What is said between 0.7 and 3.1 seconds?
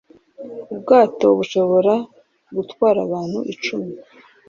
ubwato bushobora gutwara